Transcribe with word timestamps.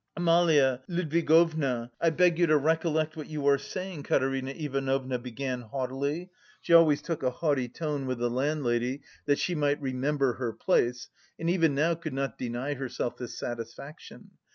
"Amalia 0.17 0.81
Ludwigovna, 0.87 1.91
I 2.01 2.09
beg 2.09 2.39
you 2.39 2.47
to 2.47 2.57
recollect 2.57 3.15
what 3.15 3.27
you 3.29 3.45
are 3.45 3.59
saying," 3.59 4.01
Katerina 4.01 4.49
Ivanovna 4.49 5.19
began 5.19 5.61
haughtily 5.61 6.31
(she 6.59 6.73
always 6.73 7.03
took 7.03 7.21
a 7.21 7.29
haughty 7.29 7.69
tone 7.69 8.07
with 8.07 8.17
the 8.17 8.27
landlady 8.31 9.03
that 9.27 9.37
she 9.37 9.53
might 9.53 9.79
"remember 9.79 10.33
her 10.33 10.53
place" 10.53 11.07
and 11.37 11.51
even 11.51 11.75
now 11.75 11.93
could 11.93 12.13
not 12.15 12.39
deny 12.39 12.73
herself 12.73 13.15
this 13.15 13.37
satisfaction). 13.37 14.31